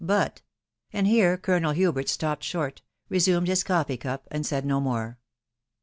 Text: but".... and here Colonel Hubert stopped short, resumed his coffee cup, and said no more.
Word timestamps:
but".... 0.03 0.41
and 0.93 1.05
here 1.05 1.37
Colonel 1.37 1.73
Hubert 1.73 2.09
stopped 2.09 2.43
short, 2.43 2.81
resumed 3.07 3.47
his 3.47 3.63
coffee 3.63 3.97
cup, 3.97 4.27
and 4.31 4.43
said 4.43 4.65
no 4.65 4.79
more. 4.81 5.19